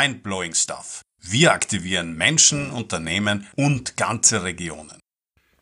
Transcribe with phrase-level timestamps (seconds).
[0.00, 1.02] Mindblowing Stuff.
[1.20, 4.98] Wir aktivieren Menschen, Unternehmen und ganze Regionen.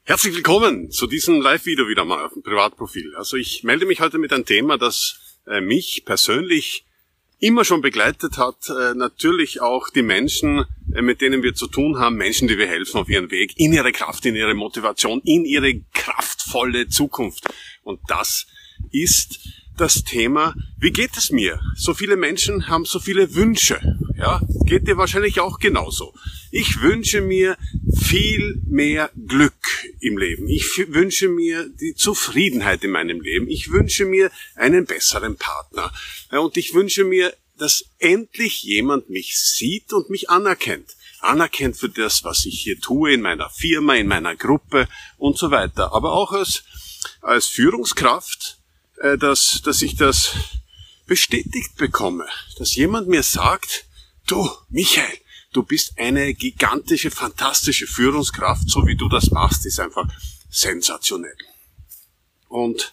[0.05, 3.17] Herzlich willkommen zu diesem Live-Video wieder mal auf dem Privatprofil.
[3.17, 6.87] Also ich melde mich heute mit einem Thema, das äh, mich persönlich
[7.41, 8.69] immer schon begleitet hat.
[8.69, 12.69] Äh, natürlich auch die Menschen, äh, mit denen wir zu tun haben, Menschen, die wir
[12.69, 17.49] helfen auf ihren Weg, in ihre Kraft, in ihre Motivation, in ihre kraftvolle Zukunft.
[17.83, 18.47] Und das
[18.93, 19.41] ist
[19.81, 21.61] das Thema, wie geht es mir?
[21.77, 23.81] So viele Menschen haben so viele Wünsche.
[24.17, 26.15] Ja, geht dir wahrscheinlich auch genauso.
[26.51, 27.57] Ich wünsche mir
[28.01, 29.55] viel mehr Glück
[30.01, 30.49] im Leben.
[30.49, 33.49] Ich wünsche mir die Zufriedenheit in meinem Leben.
[33.49, 35.93] Ich wünsche mir einen besseren Partner.
[36.31, 40.97] Und ich wünsche mir, dass endlich jemand mich sieht und mich anerkennt.
[41.21, 45.51] Anerkennt für das, was ich hier tue in meiner Firma, in meiner Gruppe und so
[45.51, 45.93] weiter.
[45.93, 46.65] Aber auch als,
[47.21, 48.58] als Führungskraft
[49.01, 50.35] äh, dass, dass ich das
[51.07, 52.27] bestätigt bekomme,
[52.59, 53.87] dass jemand mir sagt,
[54.27, 55.19] du, Michael,
[55.53, 60.07] du bist eine gigantische, fantastische Führungskraft, so wie du das machst, ist einfach
[60.51, 61.37] sensationell.
[62.49, 62.93] Und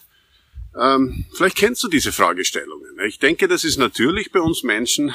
[0.78, 2.98] ähm, vielleicht kennst du diese Fragestellungen.
[3.06, 5.14] Ich denke, das ist natürlich bei uns Menschen,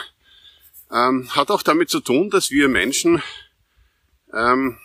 [0.91, 3.21] ähm, hat auch damit zu tun, dass wir Menschen
[4.33, 4.77] ähm,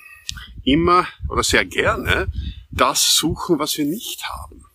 [0.64, 2.31] immer oder sehr gerne
[2.70, 4.66] das suchen, was wir nicht haben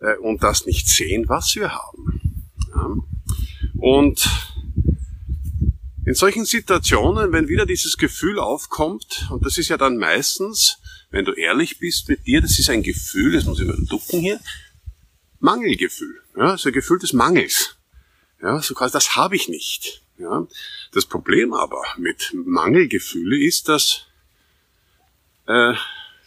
[0.00, 2.20] äh, und das nicht sehen, was wir haben.
[3.80, 4.28] Und
[6.04, 10.78] in solchen Situationen, wenn wieder dieses Gefühl aufkommt, und das ist ja dann meistens,
[11.10, 14.20] wenn du ehrlich bist mit dir, das ist ein Gefühl, das muss ich mal ducken
[14.20, 14.40] hier,
[15.38, 17.76] Mangelgefühl, ja, so ein Gefühl des Mangels.
[18.42, 20.02] Ja, so quasi, das habe ich nicht.
[20.18, 20.46] Ja.
[20.92, 24.06] Das Problem aber mit Mangelgefühle ist, dass
[25.46, 25.74] äh,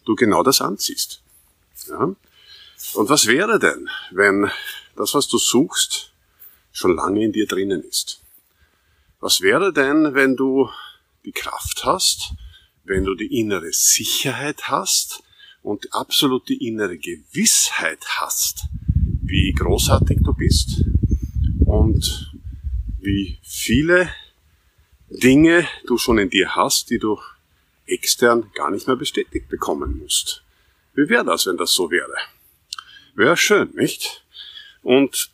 [0.05, 1.21] du genau das anziehst.
[1.87, 2.15] Ja.
[2.93, 4.51] Und was wäre denn, wenn
[4.95, 6.11] das, was du suchst,
[6.71, 8.21] schon lange in dir drinnen ist?
[9.19, 10.69] Was wäre denn, wenn du
[11.25, 12.33] die Kraft hast,
[12.83, 15.23] wenn du die innere Sicherheit hast
[15.61, 15.87] und
[16.49, 18.65] die innere Gewissheit hast,
[19.21, 20.83] wie großartig du bist
[21.65, 22.33] und
[22.99, 24.09] wie viele
[25.09, 27.19] Dinge du schon in dir hast, die du
[27.85, 30.43] extern gar nicht mehr bestätigt bekommen musst.
[30.93, 32.15] Wie wäre das, wenn das so wäre?
[33.15, 34.25] Wäre schön, nicht?
[34.81, 35.29] Und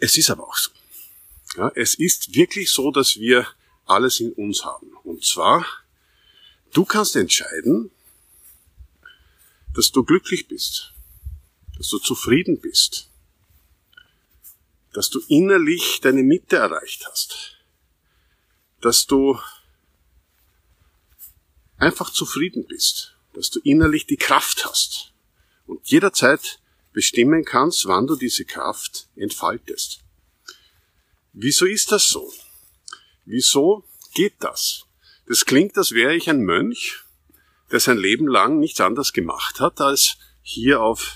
[0.00, 0.70] es ist aber auch so.
[1.56, 3.46] Ja, es ist wirklich so, dass wir
[3.86, 4.92] alles in uns haben.
[5.04, 5.64] Und zwar,
[6.72, 7.90] du kannst entscheiden,
[9.72, 10.92] dass du glücklich bist,
[11.76, 13.08] dass du zufrieden bist,
[14.92, 17.56] dass du innerlich deine Mitte erreicht hast,
[18.80, 19.38] dass du
[21.78, 25.12] einfach zufrieden bist, dass du innerlich die Kraft hast
[25.66, 26.60] und jederzeit
[26.94, 30.00] bestimmen kannst, wann du diese Kraft entfaltest.
[31.34, 32.32] Wieso ist das so?
[33.26, 33.84] Wieso
[34.14, 34.86] geht das?
[35.26, 37.02] Das klingt, als wäre ich ein Mönch,
[37.70, 41.14] der sein Leben lang nichts anderes gemacht hat, als hier auf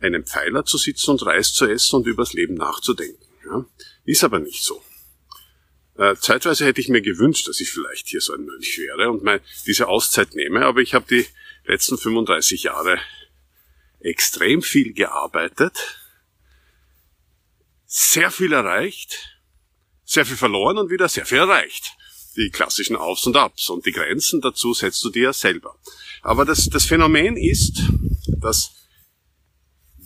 [0.00, 3.24] einem Pfeiler zu sitzen und Reis zu essen und übers Leben nachzudenken.
[3.46, 3.64] Ja?
[4.04, 4.82] Ist aber nicht so.
[5.96, 9.22] Äh, zeitweise hätte ich mir gewünscht, dass ich vielleicht hier so ein Mönch wäre und
[9.22, 11.24] mal diese Auszeit nehme, aber ich habe die
[11.64, 12.98] letzten 35 Jahre
[14.04, 15.98] extrem viel gearbeitet,
[17.86, 19.40] sehr viel erreicht,
[20.04, 21.92] sehr viel verloren und wieder sehr viel erreicht.
[22.36, 25.78] Die klassischen Aufs und Abs und die Grenzen dazu setzt du dir selber.
[26.22, 27.82] Aber das, das Phänomen ist,
[28.40, 28.72] dass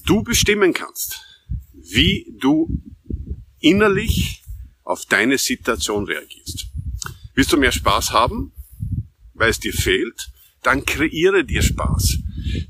[0.04, 1.20] du bestimmen kannst,
[1.72, 2.69] wie du
[3.60, 4.44] innerlich
[4.84, 6.66] auf deine Situation reagierst.
[7.34, 8.53] Willst du mehr Spaß haben,
[9.34, 10.30] weil es dir fehlt,
[10.62, 12.19] dann kreiere dir Spaß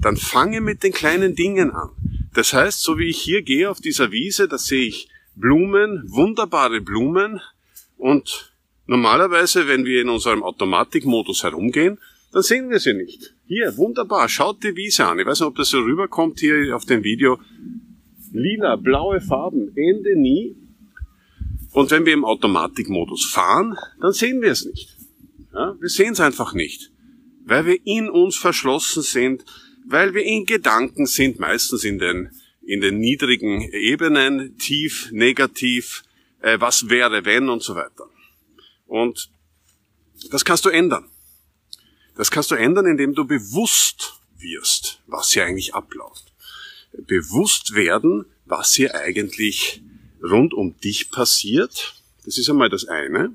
[0.01, 1.91] dann fange mit den kleinen Dingen an.
[2.35, 6.81] Das heißt, so wie ich hier gehe auf dieser Wiese, da sehe ich Blumen, wunderbare
[6.81, 7.41] Blumen
[7.97, 8.53] und
[8.87, 11.99] normalerweise, wenn wir in unserem Automatikmodus herumgehen,
[12.33, 13.35] dann sehen wir sie nicht.
[13.47, 15.19] Hier, wunderbar, schaut die Wiese an.
[15.19, 17.39] Ich weiß nicht, ob das so rüberkommt hier auf dem Video.
[18.33, 20.55] Lila, blaue Farben, Ende nie.
[21.73, 24.97] Und wenn wir im Automatikmodus fahren, dann sehen wir es nicht.
[25.53, 26.91] Ja, wir sehen es einfach nicht,
[27.45, 29.45] weil wir in uns verschlossen sind,
[29.91, 32.31] weil wir in Gedanken sind, meistens in den,
[32.63, 36.05] in den niedrigen Ebenen, tief, negativ,
[36.41, 38.09] äh, was wäre, wenn und so weiter.
[38.87, 39.31] Und
[40.31, 41.09] das kannst du ändern.
[42.17, 46.33] Das kannst du ändern, indem du bewusst wirst, was hier eigentlich abläuft.
[47.07, 49.83] Bewusst werden, was hier eigentlich
[50.23, 51.95] rund um dich passiert.
[52.25, 53.35] Das ist einmal das eine.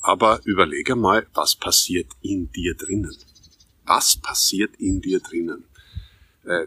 [0.00, 3.16] Aber überlege mal, was passiert in dir drinnen.
[3.84, 5.64] Was passiert in dir drinnen?
[6.48, 6.66] Äh,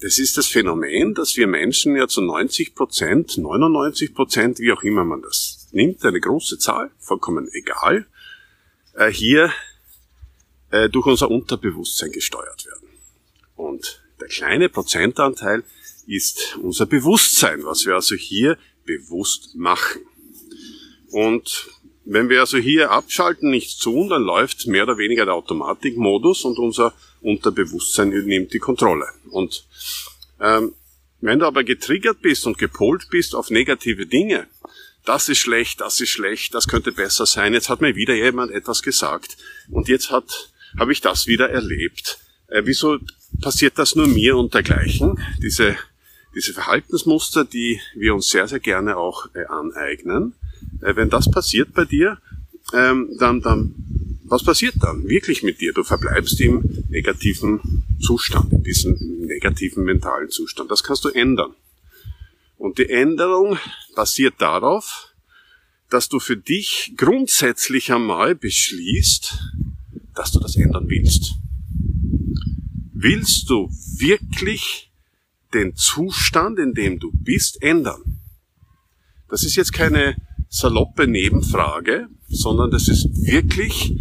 [0.00, 4.82] das ist das Phänomen, dass wir Menschen ja zu 90 Prozent, 99 Prozent, wie auch
[4.82, 8.06] immer man das nimmt eine große Zahl, vollkommen egal,
[8.94, 9.52] äh, hier
[10.70, 12.88] äh, durch unser Unterbewusstsein gesteuert werden.
[13.56, 15.64] Und der kleine Prozentanteil
[16.06, 20.02] ist unser Bewusstsein, was wir also hier bewusst machen.
[21.10, 21.68] Und
[22.04, 26.58] wenn wir also hier abschalten, nichts tun, dann läuft mehr oder weniger der Automatikmodus und
[26.58, 26.92] unser
[27.22, 29.06] Unterbewusstsein nimmt die Kontrolle.
[29.30, 29.64] Und
[30.40, 30.72] ähm,
[31.20, 34.48] wenn du aber getriggert bist und gepolt bist auf negative Dinge,
[35.04, 38.52] das ist schlecht, das ist schlecht, das könnte besser sein, jetzt hat mir wieder jemand
[38.52, 39.36] etwas gesagt
[39.70, 42.18] und jetzt habe ich das wieder erlebt.
[42.48, 42.98] Äh, wieso
[43.40, 45.18] passiert das nur mir und dergleichen?
[45.42, 45.76] Diese,
[46.34, 50.34] diese Verhaltensmuster, die wir uns sehr, sehr gerne auch äh, aneignen.
[50.82, 52.18] Äh, wenn das passiert bei dir,
[52.74, 53.74] ähm, dann, dann,
[54.32, 55.74] was passiert dann wirklich mit dir?
[55.74, 58.96] Du verbleibst im negativen Zustand, in diesem
[59.26, 60.70] negativen mentalen Zustand.
[60.70, 61.54] Das kannst du ändern.
[62.56, 63.58] Und die Änderung
[63.94, 65.12] basiert darauf,
[65.90, 69.38] dass du für dich grundsätzlich einmal beschließt,
[70.14, 71.34] dass du das ändern willst.
[72.94, 73.68] Willst du
[73.98, 74.90] wirklich
[75.52, 78.22] den Zustand, in dem du bist, ändern?
[79.28, 80.16] Das ist jetzt keine
[80.48, 83.94] saloppe Nebenfrage, sondern das ist wirklich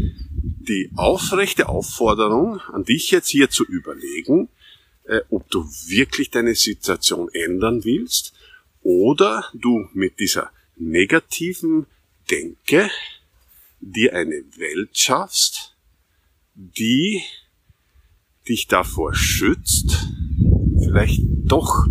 [0.68, 4.50] die aufrechte Aufforderung an dich jetzt hier zu überlegen,
[5.04, 8.34] äh, ob du wirklich deine Situation ändern willst
[8.82, 11.86] oder du mit dieser negativen
[12.30, 12.90] Denke
[13.82, 15.76] dir eine Welt schaffst,
[16.56, 17.22] die
[18.48, 20.08] dich davor schützt,
[20.84, 21.88] vielleicht doch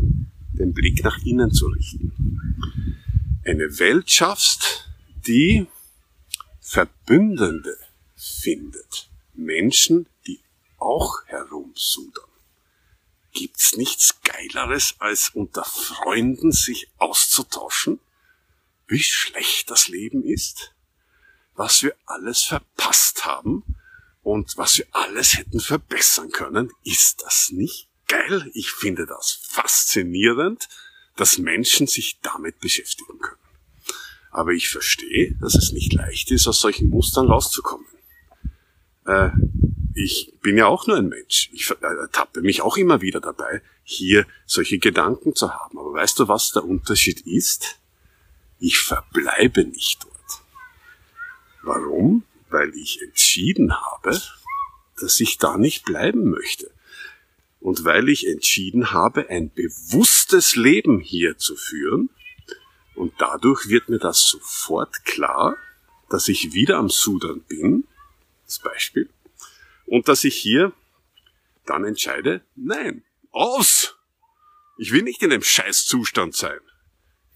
[0.53, 2.13] den Blick nach innen zu richten.
[3.45, 4.89] Eine Welt schaffst,
[5.27, 5.67] die
[6.73, 7.77] Verbündende
[8.15, 9.11] findet.
[9.35, 10.39] Menschen, die
[10.79, 12.31] auch herumsudern.
[13.33, 17.99] Gibt's nichts Geileres, als unter Freunden sich auszutauschen?
[18.87, 20.73] Wie schlecht das Leben ist?
[21.55, 23.65] Was wir alles verpasst haben
[24.23, 26.71] und was wir alles hätten verbessern können?
[26.85, 28.49] Ist das nicht geil?
[28.55, 30.69] Ich finde das faszinierend,
[31.17, 33.50] dass Menschen sich damit beschäftigen können.
[34.31, 37.87] Aber ich verstehe, dass es nicht leicht ist, aus solchen Mustern rauszukommen.
[39.07, 39.31] Äh,
[39.95, 41.51] ich bin ja auch nur ein Mensch.
[41.53, 45.79] Ich ertappe mich auch immer wieder dabei, hier solche Gedanken zu haben.
[45.79, 47.79] Aber weißt du, was der Unterschied ist?
[48.61, 50.43] Ich verbleibe nicht dort.
[51.63, 52.25] Warum?
[52.51, 54.21] Weil ich entschieden habe,
[55.01, 56.71] dass ich da nicht bleiben möchte.
[57.61, 62.11] Und weil ich entschieden habe, ein bewusstes Leben hier zu führen.
[63.01, 65.57] Und dadurch wird mir das sofort klar,
[66.11, 67.85] dass ich wieder am Sudern bin.
[68.45, 69.09] Das Beispiel
[69.91, 70.73] und dass ich hier
[71.67, 73.03] dann entscheide, nein,
[73.33, 73.97] aus!
[74.79, 76.59] Ich will nicht in einem Scheißzustand sein.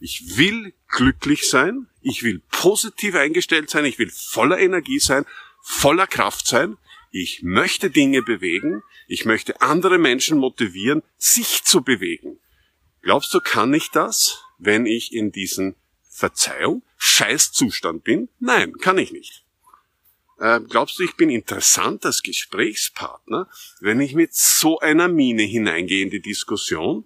[0.00, 5.26] Ich will glücklich sein, ich will positiv eingestellt sein, ich will voller Energie sein,
[5.62, 6.78] voller Kraft sein,
[7.10, 12.38] ich möchte Dinge bewegen, ich möchte andere Menschen motivieren, sich zu bewegen.
[13.02, 15.74] Glaubst du, kann ich das, wenn ich in diesem
[16.08, 18.28] Verzeihung, Scheißzustand bin?
[18.38, 19.44] Nein, kann ich nicht.
[20.38, 23.48] Äh, glaubst du, ich bin interessant als Gesprächspartner,
[23.80, 27.04] wenn ich mit so einer Mine hineingehe in die Diskussion?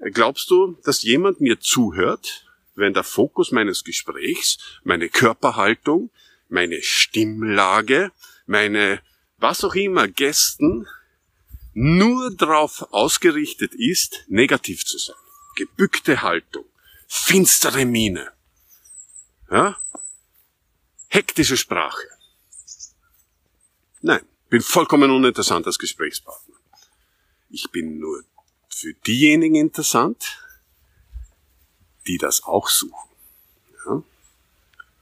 [0.00, 6.10] Äh, glaubst du, dass jemand mir zuhört, wenn der Fokus meines Gesprächs, meine Körperhaltung,
[6.48, 8.12] meine Stimmlage,
[8.46, 9.00] meine
[9.38, 10.86] was auch immer Gästen
[11.72, 15.16] nur darauf ausgerichtet ist, negativ zu sein?
[15.56, 16.64] Gebückte Haltung,
[17.08, 18.30] finstere Miene,
[19.50, 19.76] ja?
[21.08, 22.06] hektische Sprache.
[24.02, 26.54] Nein, bin vollkommen uninteressant als Gesprächspartner.
[27.50, 28.22] Ich bin nur
[28.68, 30.38] für diejenigen interessant,
[32.06, 33.10] die das auch suchen.
[33.86, 34.02] Ja?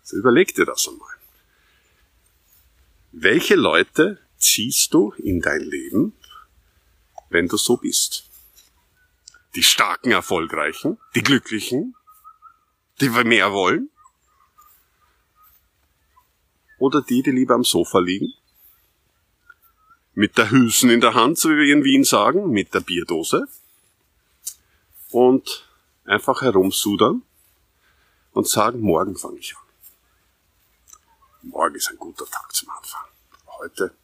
[0.04, 1.14] So überleg dir das einmal.
[3.10, 6.12] Welche Leute ziehst du in dein Leben,
[7.30, 8.28] wenn du so bist?
[9.56, 11.95] Die starken, erfolgreichen, die glücklichen,
[13.00, 13.90] die mehr wollen?
[16.78, 18.32] Oder die, die lieber am Sofa liegen
[20.16, 23.46] mit der Hülsen in der Hand, so wie wir in Wien sagen, mit der Bierdose
[25.10, 25.68] und
[26.06, 27.22] einfach herumsudern
[28.32, 29.62] und sagen, morgen fange ich an.
[31.42, 33.04] Morgen ist ein guter Tag zum Anfang.
[33.58, 33.94] Heute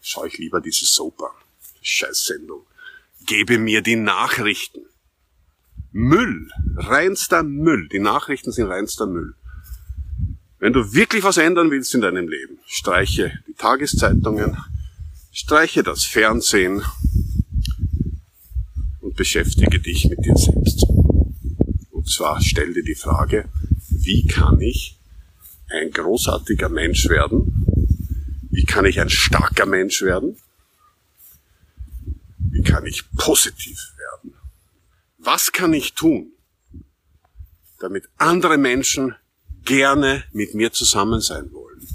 [0.00, 1.30] schaue ich lieber diese Soap an.
[1.80, 2.66] Scheißsendung.
[3.24, 4.84] Gebe mir die Nachrichten.
[5.92, 6.48] Müll.
[6.76, 7.88] Reinster Müll.
[7.88, 9.34] Die Nachrichten sind reinster Müll.
[10.58, 14.56] Wenn du wirklich was ändern willst in deinem Leben, streiche die Tageszeitungen,
[15.34, 16.82] Streiche das Fernsehen
[19.00, 20.84] und beschäftige dich mit dir selbst.
[21.90, 23.48] Und zwar stell dir die Frage,
[23.88, 24.98] wie kann ich
[25.70, 27.64] ein großartiger Mensch werden?
[28.50, 30.36] Wie kann ich ein starker Mensch werden?
[32.50, 34.11] Wie kann ich positiv werden?
[35.24, 36.32] Was kann ich tun,
[37.78, 39.14] damit andere Menschen
[39.64, 41.86] gerne mit mir zusammen sein wollen?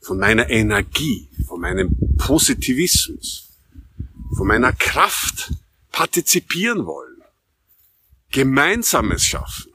[0.00, 3.50] Von meiner Energie, von meinem Positivismus,
[4.34, 5.52] von meiner Kraft
[5.92, 7.22] partizipieren wollen,
[8.30, 9.72] Gemeinsames schaffen,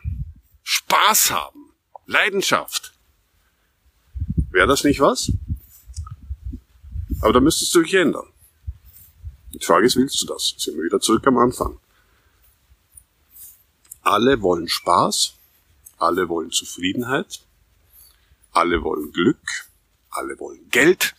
[0.64, 1.74] Spaß haben,
[2.08, 2.92] Leidenschaft.
[4.50, 5.32] Wäre das nicht was?
[7.22, 8.28] Aber da müsstest du dich ändern.
[9.54, 10.56] Die Frage ist, willst du das?
[10.58, 11.81] Sind wir wieder zurück am Anfang.
[14.02, 15.36] Alle wollen Spaß,
[15.98, 17.46] alle wollen Zufriedenheit,
[18.52, 19.70] alle wollen Glück,
[20.10, 21.16] alle wollen Geld,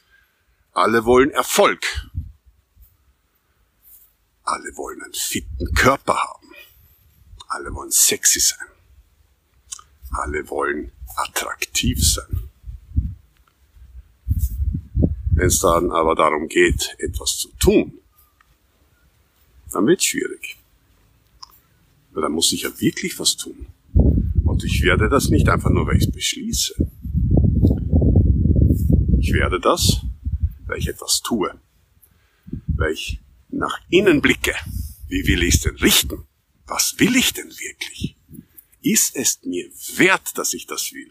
[0.72, 1.86] alle wollen Erfolg,
[4.42, 6.48] alle wollen einen fitten Körper haben,
[7.48, 8.66] alle wollen sexy sein,
[10.10, 12.50] alle wollen attraktiv sein.
[15.34, 17.98] Wenn es dann aber darum geht, etwas zu tun,
[19.70, 20.58] dann wird schwierig.
[22.12, 23.66] Weil dann muss ich ja wirklich was tun.
[24.44, 26.74] Und ich werde das nicht einfach nur, weil ich es beschließe.
[29.18, 30.02] Ich werde das,
[30.66, 31.54] weil ich etwas tue.
[32.66, 34.54] Weil ich nach innen blicke.
[35.08, 36.24] Wie will ich es denn richten?
[36.66, 38.16] Was will ich denn wirklich?
[38.82, 41.10] Ist es mir wert, dass ich das will?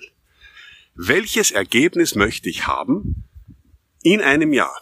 [0.96, 3.24] Welches Ergebnis möchte ich haben
[4.04, 4.76] in einem Jahr,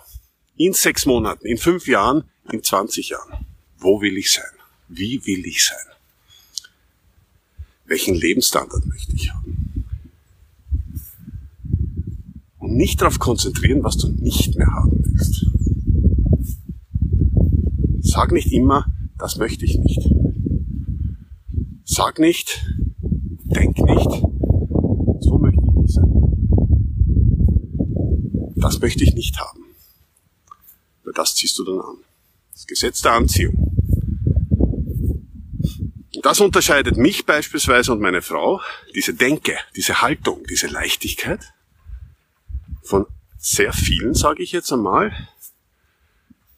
[0.55, 3.45] in sechs Monaten, in fünf Jahren, in 20 Jahren?
[3.77, 4.51] Wo will ich sein?
[4.87, 5.95] Wie will ich sein?
[7.89, 9.85] Welchen Lebensstandard möchte ich haben?
[12.59, 15.47] Und nicht darauf konzentrieren, was du nicht mehr haben willst.
[18.01, 18.85] Sag nicht immer,
[19.17, 20.07] das möchte ich nicht.
[21.83, 22.63] Sag nicht,
[23.45, 24.21] denk nicht,
[25.21, 26.13] so möchte ich nicht sein.
[28.57, 29.63] Das möchte ich nicht haben.
[31.03, 31.95] Weil das ziehst du dann an.
[32.51, 33.78] Das Gesetz der Anziehung.
[36.21, 38.61] Das unterscheidet mich beispielsweise und meine Frau,
[38.93, 41.53] diese Denke, diese Haltung, diese Leichtigkeit
[42.83, 43.05] von
[43.37, 45.29] sehr vielen, sage ich jetzt einmal,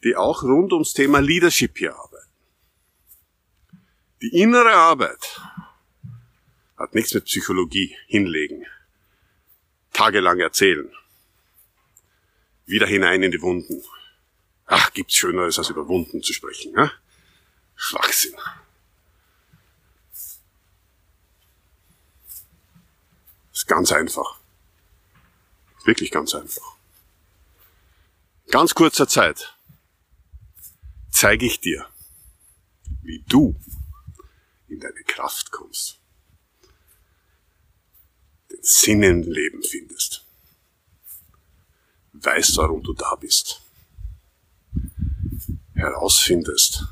[0.04, 2.32] die auch rund ums Thema Leadership hier arbeiten.
[4.22, 5.42] Die innere Arbeit
[6.78, 8.66] hat nichts mit Psychologie hinlegen,
[9.94, 10.92] tagelang erzählen,
[12.66, 13.84] wieder hinein in die Wunden.
[14.66, 16.74] Ach, gibt's Schöneres, als über Wunden zu sprechen.
[16.76, 16.92] Ja?
[17.76, 18.36] Schwachsinn.
[23.72, 24.38] Ganz einfach.
[25.86, 26.76] Wirklich ganz einfach.
[28.50, 29.56] Ganz kurzer Zeit.
[31.10, 31.88] Zeige ich dir,
[33.02, 33.56] wie du
[34.68, 36.02] in deine Kraft kommst,
[38.52, 40.26] den Sinn im Leben findest,
[42.12, 43.62] weißt, warum du da bist,
[45.76, 46.84] herausfindest,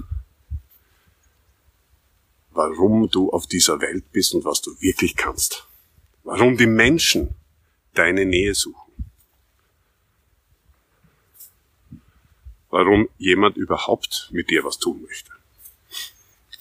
[2.51, 5.68] warum du auf dieser Welt bist und was du wirklich kannst
[6.29, 7.33] warum die Menschen
[7.95, 8.93] deine Nähe suchen.
[12.69, 15.31] Warum jemand überhaupt mit dir was tun möchte.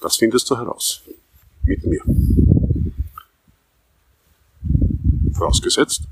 [0.00, 1.02] Das findest du heraus.
[1.64, 2.02] Mit mir.
[5.34, 6.04] Vorausgesetzt,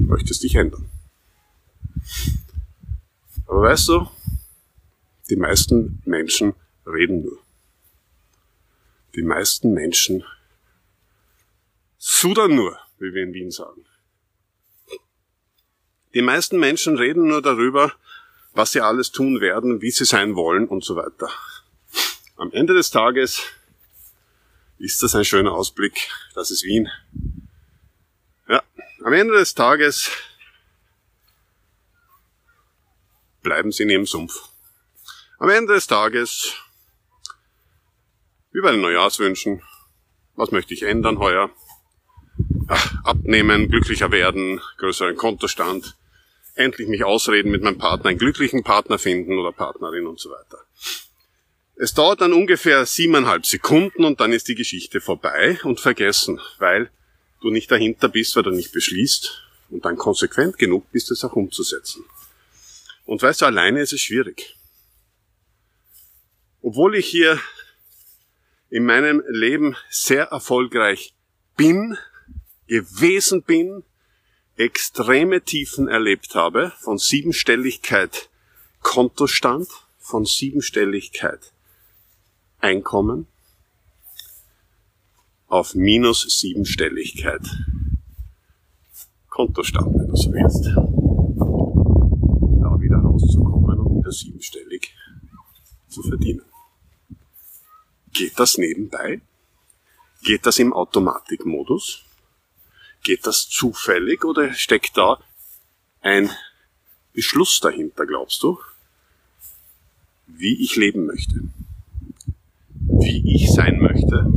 [0.00, 0.88] du möchtest dich ändern.
[3.46, 4.08] Aber weißt du,
[5.30, 7.38] die meisten Menschen reden nur.
[9.14, 10.24] Die meisten Menschen
[12.04, 13.86] Sudan nur, wie wir in Wien sagen.
[16.14, 17.94] Die meisten Menschen reden nur darüber,
[18.54, 21.30] was sie alles tun werden, wie sie sein wollen und so weiter.
[22.34, 23.42] Am Ende des Tages
[24.78, 26.10] ist das ein schöner Ausblick.
[26.34, 26.90] Das ist Wien.
[28.48, 28.64] Ja,
[29.04, 30.10] am Ende des Tages
[33.42, 34.48] bleiben sie in ihrem Sumpf.
[35.38, 36.52] Am Ende des Tages,
[38.50, 39.62] wie bei den Neujahrswünschen,
[40.34, 41.48] was möchte ich ändern heuer?
[43.04, 45.96] Abnehmen, glücklicher werden, größeren Kontostand,
[46.54, 50.58] endlich mich ausreden mit meinem Partner, einen glücklichen Partner finden oder Partnerin und so weiter.
[51.76, 56.90] Es dauert dann ungefähr siebeneinhalb Sekunden und dann ist die Geschichte vorbei und vergessen, weil
[57.40, 61.32] du nicht dahinter bist, weil du nicht beschließt und dann konsequent genug bist, es auch
[61.32, 62.04] umzusetzen.
[63.04, 64.56] Und weißt du, alleine ist es schwierig.
[66.60, 67.40] Obwohl ich hier
[68.70, 71.14] in meinem Leben sehr erfolgreich
[71.56, 71.98] bin,
[72.72, 73.84] gewesen bin,
[74.56, 78.30] extreme Tiefen erlebt habe, von Siebenstelligkeit
[78.80, 81.52] Kontostand, von Siebenstelligkeit
[82.60, 83.26] Einkommen
[85.48, 87.42] auf minus Siebenstelligkeit
[89.28, 90.64] Kontostand, wenn du so willst.
[92.62, 94.94] Da wieder rauszukommen und wieder siebenstellig
[95.88, 96.46] zu verdienen.
[98.14, 99.20] Geht das nebenbei?
[100.22, 102.06] Geht das im Automatikmodus?
[103.02, 105.18] Geht das zufällig oder steckt da
[106.00, 106.30] ein
[107.12, 108.58] Beschluss dahinter, glaubst du?
[110.26, 111.42] Wie ich leben möchte.
[112.74, 114.32] Wie ich sein möchte.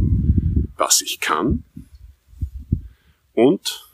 [0.77, 1.63] Was ich kann.
[3.33, 3.85] Und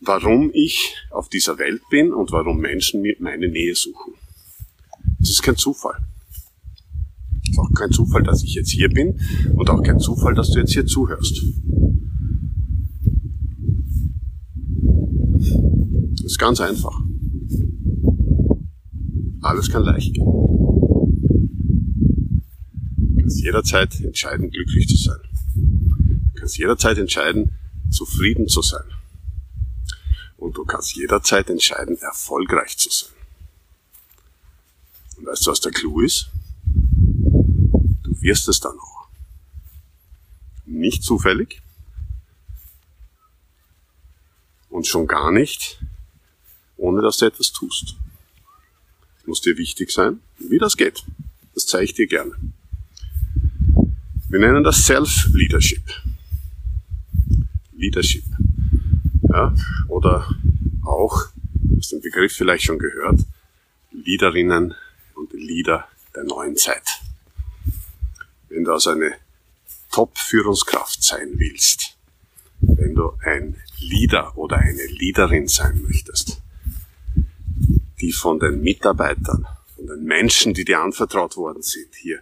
[0.00, 4.14] warum ich auf dieser Welt bin und warum Menschen mir meine Nähe suchen.
[5.18, 5.96] Das ist kein Zufall.
[7.42, 9.20] Es ist auch kein Zufall, dass ich jetzt hier bin
[9.54, 11.42] und auch kein Zufall, dass du jetzt hier zuhörst.
[16.26, 17.00] Ist ganz einfach.
[19.42, 20.24] Alles kann leicht gehen.
[23.14, 25.20] Du kannst jederzeit entscheiden, glücklich zu sein.
[25.54, 27.52] Du kannst jederzeit entscheiden,
[27.90, 28.82] zufrieden zu sein.
[30.36, 33.14] Und du kannst jederzeit entscheiden, erfolgreich zu sein.
[35.18, 36.28] Und weißt du, was der Clou ist?
[38.02, 39.06] Du wirst es dann auch.
[40.64, 41.62] Nicht zufällig.
[44.68, 45.80] Und schon gar nicht,
[46.76, 47.96] ohne dass du etwas tust.
[49.26, 50.20] Muss dir wichtig sein.
[50.38, 51.02] Wie das geht,
[51.54, 52.32] das zeige ich dir gerne.
[54.28, 55.82] Wir nennen das Self-Leadership.
[57.72, 58.24] Leadership.
[59.22, 59.54] Ja,
[59.88, 60.28] oder
[60.84, 61.26] auch,
[61.76, 63.20] hast den Begriff vielleicht schon gehört,
[63.92, 64.74] Leaderinnen
[65.14, 67.02] und Leader der neuen Zeit.
[68.48, 69.14] Wenn du also eine
[69.92, 71.96] Top-Führungskraft sein willst,
[72.60, 76.40] wenn du ein Leader oder eine Leaderin sein möchtest,
[78.06, 82.20] die von den Mitarbeitern, von den Menschen, die dir anvertraut worden sind, hier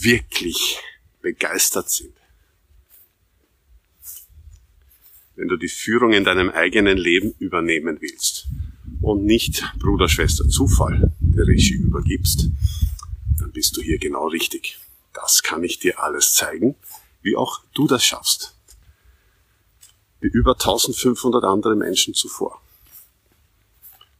[0.00, 0.78] wirklich
[1.20, 2.14] begeistert sind.
[5.36, 8.46] Wenn du die Führung in deinem eigenen Leben übernehmen willst
[9.02, 12.48] und nicht Bruder, Schwester, Zufall der Regie übergibst,
[13.38, 14.78] dann bist du hier genau richtig.
[15.12, 16.76] Das kann ich dir alles zeigen,
[17.20, 18.56] wie auch du das schaffst.
[20.20, 22.63] Wie über 1500 andere Menschen zuvor.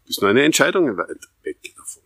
[0.07, 2.03] Ist nur eine Entscheidung weit weg davon.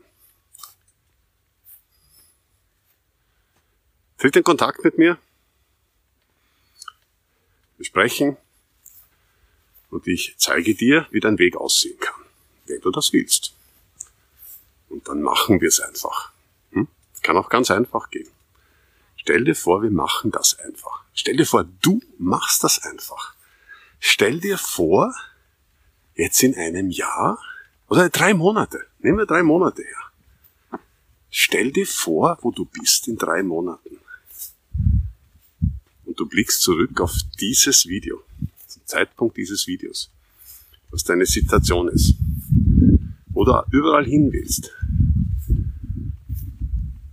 [4.19, 5.19] Tritt in Kontakt mit mir.
[7.77, 8.37] Wir sprechen
[9.91, 12.25] und ich zeige dir, wie dein Weg aussehen kann,
[12.67, 13.55] wenn du das willst.
[14.89, 16.33] Und dann machen wir es einfach.
[16.73, 16.89] Hm?
[17.23, 18.29] Kann auch ganz einfach gehen.
[19.17, 21.05] Stell dir vor, wir machen das einfach.
[21.15, 23.35] Stell dir vor, du machst das einfach.
[24.01, 25.15] Stell dir vor,
[26.15, 27.39] jetzt in einem Jahr
[27.88, 28.87] oder drei Monate.
[29.01, 30.81] Nehmen wir drei Monate her.
[31.31, 33.98] Stell dir vor, wo du bist in drei Monaten.
[36.05, 38.22] Und du blickst zurück auf dieses Video,
[38.66, 40.11] zum Zeitpunkt dieses Videos,
[40.90, 42.14] was deine Situation ist.
[43.29, 44.70] Wo du überall hin willst.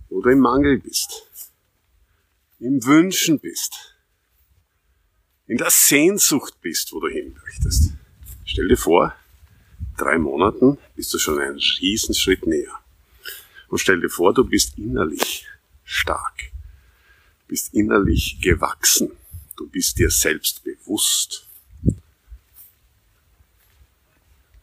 [0.08, 1.22] Wo du im Mangel bist.
[2.58, 3.94] Im Wünschen bist.
[5.46, 7.92] In der Sehnsucht bist, wo du hin möchtest.
[8.44, 9.14] Stell dir vor,
[9.96, 12.78] drei Monaten bist du schon einen Riesenschritt näher.
[13.68, 15.46] Und stell dir vor, du bist innerlich
[15.84, 16.52] stark,
[17.48, 19.10] bist innerlich gewachsen,
[19.56, 21.46] du bist dir selbst bewusst.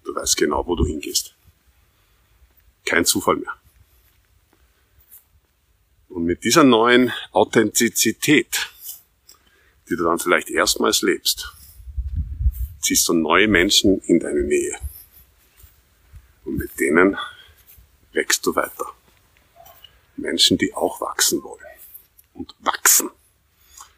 [0.03, 1.33] Du weißt genau, wo du hingehst.
[2.85, 3.55] Kein Zufall mehr.
[6.09, 8.69] Und mit dieser neuen Authentizität,
[9.89, 11.51] die du dann vielleicht erstmals lebst,
[12.81, 14.77] ziehst du neue Menschen in deine Nähe.
[16.45, 17.17] Und mit denen
[18.11, 18.85] wächst du weiter.
[20.17, 21.65] Menschen, die auch wachsen wollen.
[22.33, 23.09] Und wachsen.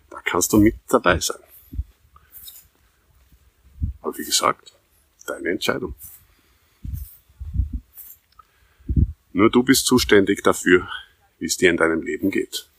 [0.10, 1.41] Da kannst du mit dabei sein.
[4.01, 4.73] Aber wie gesagt,
[5.25, 5.95] deine Entscheidung.
[9.34, 10.88] Nur du bist zuständig dafür,
[11.39, 12.69] wie es dir in deinem Leben geht.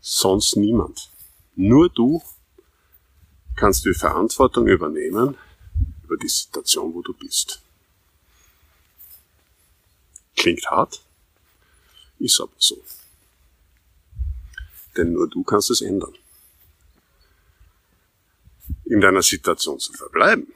[0.00, 1.10] Sonst niemand.
[1.56, 2.22] Nur du
[3.56, 5.36] kannst die Verantwortung übernehmen
[6.04, 7.63] über die Situation, wo du bist.
[10.36, 11.02] Klingt hart,
[12.18, 12.82] ist aber so.
[14.96, 16.14] Denn nur du kannst es ändern.
[18.84, 20.52] In deiner Situation zu verbleiben,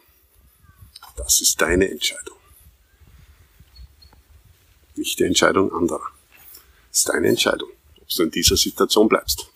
[1.16, 2.36] das ist deine Entscheidung.
[4.94, 6.06] Nicht die Entscheidung anderer.
[6.90, 9.50] Das ist deine Entscheidung, ob du in dieser Situation bleibst.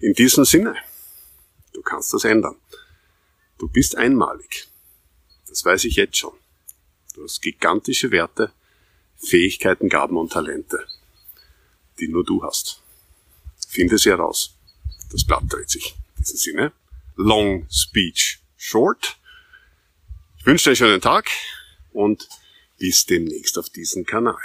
[0.00, 0.76] In diesem Sinne,
[1.72, 2.56] du kannst das ändern.
[3.58, 4.68] Du bist einmalig.
[5.46, 6.34] Das weiß ich jetzt schon.
[7.14, 8.52] Du hast gigantische Werte,
[9.24, 10.86] Fähigkeiten, Gaben und Talente,
[11.98, 12.82] die nur du hast.
[13.68, 14.54] Finde sie heraus.
[15.10, 15.94] Das Blatt dreht sich.
[16.16, 16.72] In diesem Sinne,
[17.16, 19.16] long speech Short.
[20.38, 21.30] Ich wünsche dir einen schönen Tag
[21.92, 22.28] und
[22.78, 24.36] bis demnächst auf diesem Kanal.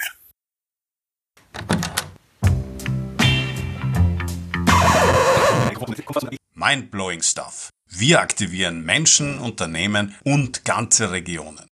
[6.53, 7.69] Mindblowing Stuff.
[7.87, 11.65] Wir aktivieren Menschen, Unternehmen und ganze Regionen.